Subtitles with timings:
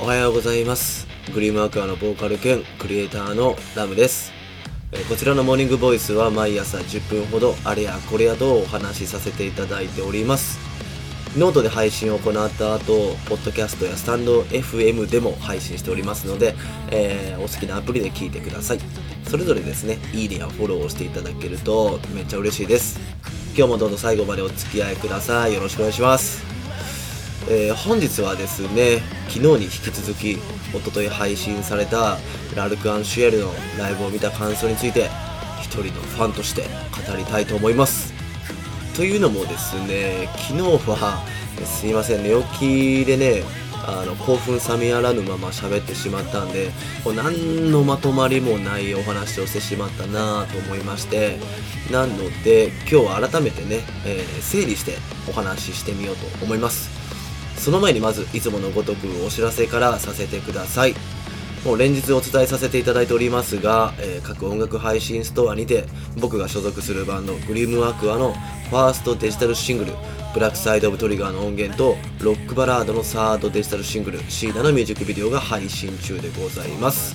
[0.00, 4.32] おはようございますグリームアクアのボーカル兼クリエイターのラムです
[5.08, 10.58] こちらのモーニングボイスは毎朝10分ほどあれやこれやとお話しさせていただいております
[11.36, 16.54] ノートで配信を行った後、ポッドキャストやスタンド FM でも配信しておりますので、
[16.92, 18.78] えーお好きなアプリで聞いてください。
[19.26, 23.00] それぞれですね、いいねやフォローをしていただけるとめっちゃ嬉しいです。
[23.56, 25.54] 今日もどうぞ最後までお付き合いください。
[25.54, 26.43] よろしくお願いします。
[27.48, 30.40] えー本日はですね昨日に引き続き一
[30.82, 32.18] 昨日配信された
[32.56, 35.10] ラルク・アンシュエルのライブを見た感想について
[35.60, 38.12] 一人のファンとして語りたいと思います。
[38.96, 41.24] というのもですね昨日は
[41.64, 43.42] すいません寝起きでね
[43.86, 46.70] あの興奮冷めやらぬまま喋ってしまったんで
[47.02, 51.38] こう何のまとまりもないお話をしてしまったなぁと思いまして
[51.90, 54.92] なので今日は改めてね、えー整理して
[55.28, 57.03] お話ししてみようと思います。
[57.64, 60.94] その前にまずいつものごとくお知らせからさせてください。
[61.64, 65.84] もう連日お伝えさせていただいておりますが、えー各音楽配信ストアにて
[66.20, 68.34] 僕が所属するバンドグリームアクアの
[68.68, 69.92] ファーストデジタルシングル
[70.34, 77.14] ブラックサイドオブトリガーの音源とロックバラードのサードデジタルシングルシーダのミュージックビデオが配信中でございます。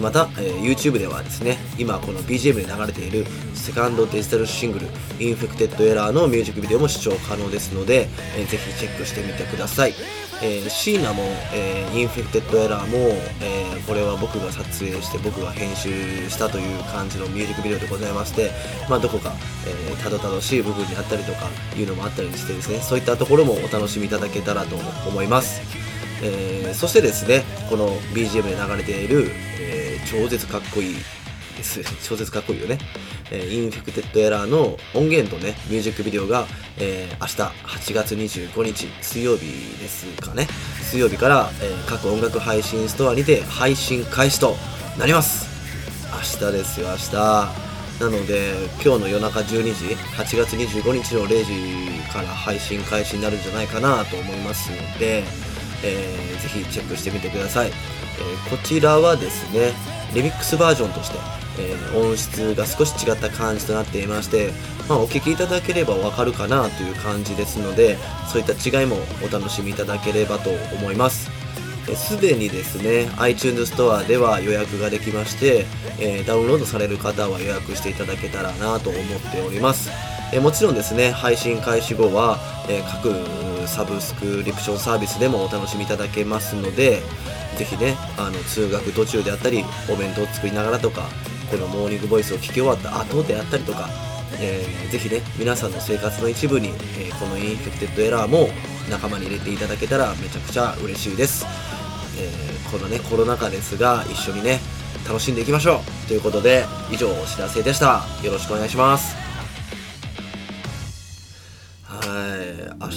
[0.00, 4.88] また、えー YouTube ではですね今この BGM で流れているセカンドデジタルシングル
[5.20, 9.94] 「インフェクテッドエラー」のミュージックビデオも視聴可能ですので、えーぜひチェックしてみてください、
[10.42, 12.98] えーシーナも、えーインフェクテッドエラーも、
[13.40, 18.50] えーこれは僕が撮影して僕が編集したという感じのミュージックビデオでございまして、
[18.88, 19.34] まあ、どこか、
[19.66, 25.60] えーたどたどしい部分であったりとかいうのもあったりしてですねそういったところもお楽しみいただけたらと思います。
[26.22, 30.96] えーそしてですねこの BGM で流れている、え超絶かっこいい
[31.56, 31.82] です。
[32.06, 32.78] 超絶かっこいいよね、
[33.30, 36.46] えーインフェクテッドエラーの音源とねミュージックビデオが、
[36.78, 39.46] えー明日8月25日水曜日
[39.78, 40.46] ですかね。
[40.82, 44.56] 水曜日から、えー各音楽配信ストアにて配信開始と
[44.98, 45.48] なります。
[46.12, 47.64] 明日ですよ明日。
[48.00, 48.52] なので
[48.84, 55.22] 今日の夜中12時8月25日の0時から配信開始になるんじゃないかなと思いますので、
[55.84, 57.72] えーぜひチェックしてみてください、え
[58.50, 59.72] こちらはですね
[60.14, 61.18] リミックスバージョンとして、
[61.58, 64.50] えー音質が少し違った感じとなっていまして、
[64.88, 67.98] まあ、お聞きいただければわかるかなという感じですので
[68.28, 71.30] そういった違いもお楽しみいただければと思います。
[71.94, 75.66] すでにですね iTunes ストアでは予約ができまして、
[76.00, 79.90] えーダウンロードされる方は予約していただけたらなと思っております、
[80.32, 82.38] えもちろんですね配信開始後は、
[82.68, 83.10] え各
[83.68, 87.02] サブスクリプションサービスでもお楽しみいただけますので
[87.56, 91.08] ぜひねあの通学途中であったりお弁当を作りながらとか
[91.50, 93.88] このモーニングボイスを聞き終わった後であったりとか
[94.40, 98.48] えーぜひね皆さんの生活の一部に、えーこのインフェクテッドエラーも
[98.90, 101.46] 仲間に入れていただけたらめちゃくちゃ嬉しいです、
[102.18, 104.58] えーこのねコロナ禍ですが一緒にね
[105.06, 106.08] 楽しんでいきましょう。
[106.08, 108.04] ということで以上お知らせでした。
[108.22, 109.23] よろしくお願いします。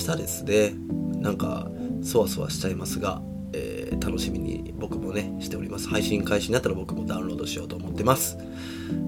[0.08, 0.74] はい明日ですね
[1.22, 1.68] なんか
[2.02, 3.22] そわそわしちゃいますが、
[3.54, 5.90] えー楽しみに僕もねしております。
[5.90, 8.38] 配信開始になったら僕もダウンロードしようと思ってます。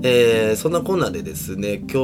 [0.03, 1.97] えーそんなこんなでですね今日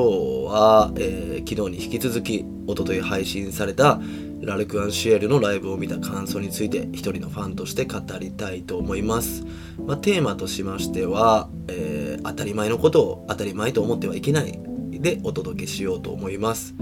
[0.48, 4.00] は、えー昨日に引き続き一昨日配信された
[4.42, 9.44] ラルク・アンシュエルのライブを見た感想について一人のファンとして語りたいと思います、
[9.86, 14.60] まあ、テーマとしましては、えー当たり前のことを当たり前と思ってはいけない
[14.92, 16.74] でお届けしようと思います。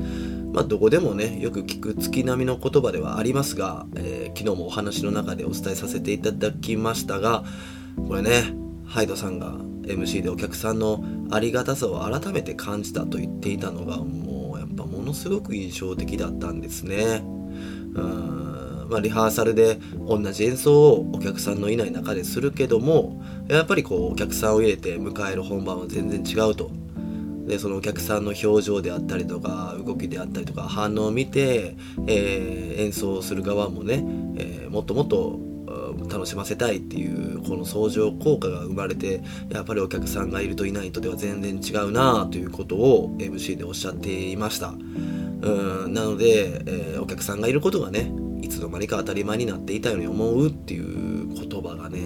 [0.53, 7.43] まあ、どこでもねよく聞く月並みの言葉ではありますが、えー昨日もお話の中でお伝えさせていただきましたが
[8.07, 8.55] これね
[8.85, 9.53] ハイドさんが
[9.83, 17.23] MC でお客さんのありがたさを改めて感じたと言っていたのがもうやっぱものすごく印象的だったんですね。
[17.95, 26.71] うんまあ、リハーサルで同じ演奏をお客さんのいない中でするけどもやっぱりこうお客さんを入れて迎える本番は全然違うと
[27.53, 31.75] でそのお客さんの表情であったりとか動きであったりとか反応を見て、
[32.07, 34.03] えー演奏する側もね、
[34.37, 35.39] えーもっともっと
[36.09, 44.69] 楽しませたいっていうこの相乗効果が生まれてやっぱりお客さんがいるといないとでは全然違うなということを MC でおっしゃっていました。
[44.69, 44.73] う
[45.87, 48.11] んなので、えーお客さんがいることがね
[48.41, 51.99] いつの間にか当たり前になっていたように思うっていう言葉がね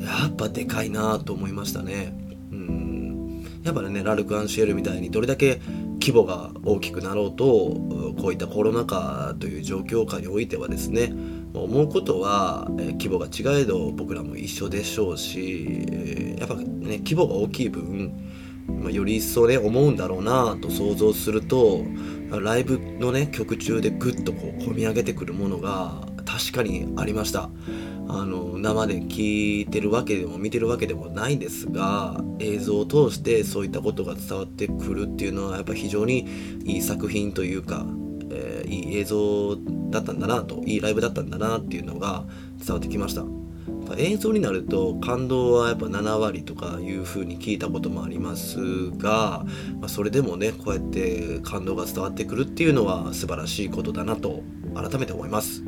[0.00, 2.23] やっぱでかいなと思いましたね。
[3.64, 5.60] やっぱりねラルク・アンシエルみたいにどれだけ
[5.94, 7.44] 規模が大きくなろうと
[8.20, 11.12] こういったコロナ禍という状況下においてはですね
[11.54, 18.12] 思うことは、え規模が違えど僕らも一緒でしょうし、えやっぱね規模が大きい分、
[18.82, 21.84] ま、より一層ね思うんだろうなと想像すると
[22.30, 27.48] ライブのね曲中でグッとこう込み上げてくるものが確かにありました。
[28.08, 36.28] あの生で聞いてるわけでも見てるわけでもないんですが映像を通してそういったことが伝わってくるっていうのはやっぱ非常に
[36.64, 37.86] いい作品というか、
[38.30, 39.56] えー、いい映像
[39.90, 42.24] だったんだなといいライブだったんだなっていうのが
[42.58, 43.24] 伝わってきました。
[43.98, 49.44] 映像になると感動はやっぱ7割とかいう風に聞いたこともありますが、
[49.78, 54.42] まあ、それでもねこうやって感動が伝わってくるっていうのは素晴らしいことだなと
[54.74, 55.62] 改めて思います。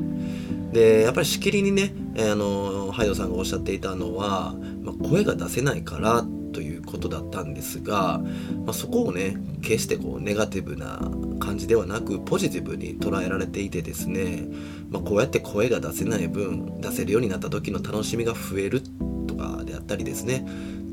[0.76, 8.20] でやっぱりしきりにね、えー、あのハイドさんがおっしゃっていたのは、まあ、声が出せないからということだったんですが、
[8.66, 11.00] まあ、そこをね決してこうネガティブな
[11.40, 14.48] 感じではなくポジティブに捉えられていてですね、
[14.90, 18.82] まあ、こうやって声が出せない分出せるようになった時の楽しみが増える
[19.26, 20.46] とかであったりですね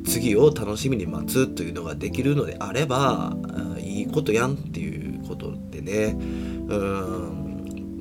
[0.06, 3.35] 次を楽しみに待つというのができるのであれば
[3.80, 6.15] いいことやんっていうことでね
[6.69, 7.43] うん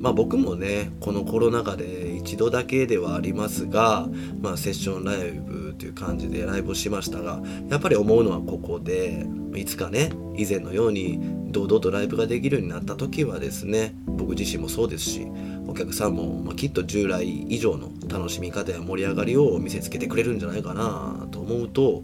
[0.03, 4.09] まあ僕もねこのコロナ禍で一度だけではありますが、
[4.41, 7.39] まあ、セッションライブという感じでライブをしましたが
[7.69, 11.21] やっぱり思うのはここでいつかね以前のように
[11.53, 15.27] 堂々とライブができるようになった時はですね僕自身もそうですし
[15.67, 22.03] お客さんも、ま、きっと従来以上の楽しみ方や盛り上がりを見せつけてくれるんじゃないかなと思うと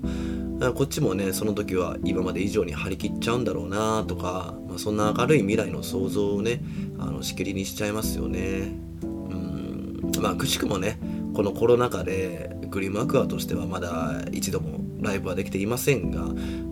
[0.75, 6.61] こっちもねその時は今まで以上に張り切っちゃうんだろうなとか、まあ、そんな明るい未来の想像をね
[6.99, 8.73] あのしきりにしちゃいますよね。
[9.03, 10.11] うん。
[10.21, 10.99] まあくしくもね
[11.33, 16.25] このコロナ禍でグリムアクアとしてはまだ一度もライブはできていませんが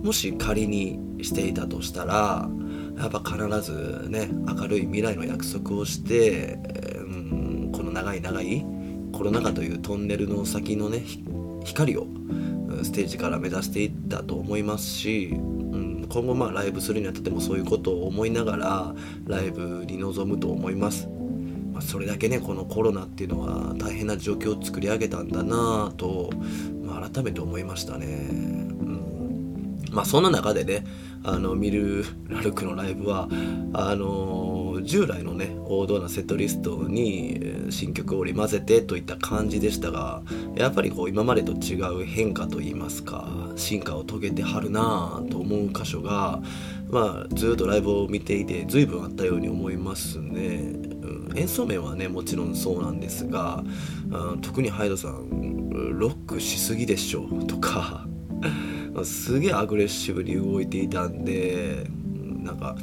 [0.04, 2.48] もし仮にしていたとしたら
[2.98, 6.60] やっぱ必ずね明るい未来の約束をして、
[6.98, 8.66] うんこの長い長い
[9.12, 11.04] コロナ禍というトンネルの先のね
[11.64, 12.08] 光を
[12.84, 18.96] ステージから目指していったと思いますし、うん、今後まあライブするにあたってもそういうことを思いながら
[19.26, 21.08] ライブに臨むと思います。
[21.74, 26.32] まあ、それだけねこのコロナっていうのは大変な状況を作り上げたんだなと、
[26.84, 28.67] まあ、改めて思いましたね。
[29.92, 30.84] まあ、そんな中でね
[31.24, 33.28] あのミル・ラルクのライブは
[33.74, 40.22] あの従来のね王道なセットリストに新曲を織り交ぜてといった感じでしたが
[40.56, 46.42] やっぱりこう今までと違う変化といいますか進化を遂げてはるなぁと思う箇所が、
[46.90, 50.38] まあ、ずっとライブを見ていて随分あったように思いますね。
[50.38, 53.64] うん、演奏面はねもちろんそうなんですが、
[54.12, 58.07] うん、特にハイドさんロックしすぎでしょとか
[59.06, 61.88] すげえアグレッシブに動いていたんで
[62.44, 62.76] なんか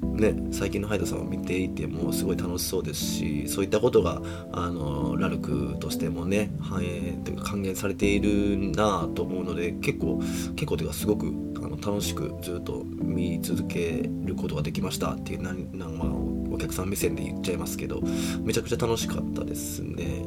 [0.00, 4.20] ね、最近のハイドさんを見ていてもすごい楽しそうですしそういったことが
[4.52, 10.20] あのラルクとしてもね反映というか還元されているなと思うので結構
[10.56, 11.26] 結構というかすごく
[11.58, 18.00] あの楽しくずっと見続けることができましたっていうなんなん、まあ、お客さん目線で言っちゃいますけど
[18.40, 20.24] めちゃくちゃ楽しかったですね。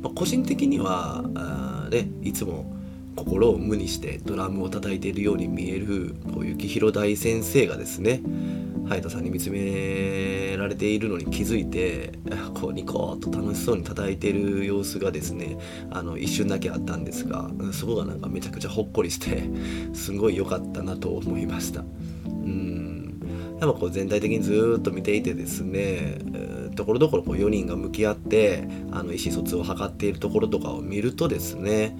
[0.00, 2.74] まあ、個人的にはあ、ね、いつも
[3.16, 8.22] 心を無にしてドラムを叩いているように見えるこう幸宏大先生がですね
[8.88, 12.12] ハイさんに見つめられているのに気づいて
[12.54, 15.56] こうニコーと楽しそうに叩いている様子がですね
[15.90, 19.44] あの一瞬だけあったんですがそこがなんかめちゃくちゃほっこりして
[19.94, 21.80] すごい良かったなと思いました。
[21.80, 23.01] うん。
[23.62, 26.18] やっぱこう全体的にずっと見ていてですね
[26.74, 31.96] ところどころこう4人が向き合ってあの意思疎通を図っているところとかを見るとですね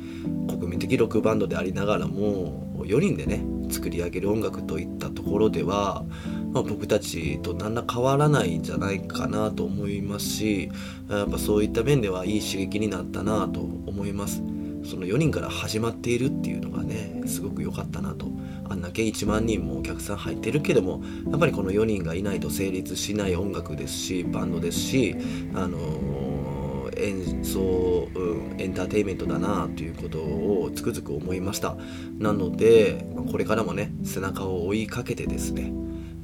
[0.48, 6.04] 国民的ロックバンドでありながらも4人でね作り上げる音楽といったところでは、
[6.52, 10.68] まあ、僕たちと何ら変わらないんじゃないかなと思いますし
[11.08, 14.42] やっぱそういった面ではいい刺激になったなと思います。
[14.84, 18.26] その4人から始まっているっていうのがねすごく良かったなと。
[18.68, 25.14] あんだけ1万人もお客さん入ってるけどもやっぱりこの4人がいないと成立しない音楽ですしバンドですし
[25.54, 31.76] あの演奏、うん、エンターテインメントだなということをつくづく思いました。
[32.18, 35.72] なのでこれからもね背中を追いかけてですね、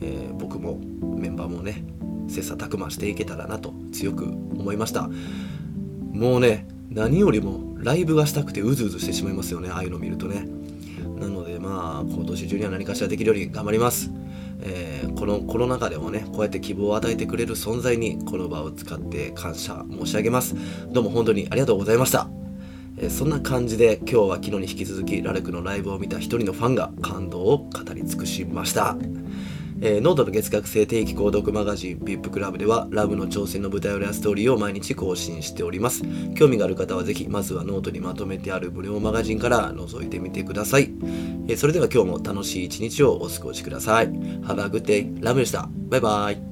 [0.00, 0.80] えー、僕も
[1.18, 1.84] メンバーもね
[2.28, 5.08] 切磋琢磨していけたらなと強く思いました。
[6.12, 9.70] もうね何よりもライブがしたくてうずうずしてしまいますよね。
[9.70, 10.46] ああいうのを見るとね。
[11.18, 14.10] なのでまあ今年中には何かしらできるように頑張ります、
[14.60, 20.54] えー、このコロナ禍でもねこうやって希望を与えてくれる存在にこの場を使って感謝申し上げます。
[20.92, 22.28] どうも本当にありがとうございました。
[23.00, 28.96] えそんな感じで今日は昨日に引き続きラルクのライブを見た一人のファンが感動を語り尽くしました。
[29.80, 36.02] えー、ノートの月額制定期購読マガジン VIP クラブではラブの挑戦の舞台裏やストーリーを毎日更新しております。
[36.34, 40.90] 興味がある方はぜひまずはノートにまとめてある無料マガジンから覗いてみてください、
[41.48, 44.08] えー、それでは今日も楽しい一日をお過ごしください。
[44.08, 45.68] Have a good day ラブでした。
[45.88, 46.47] バイバイ。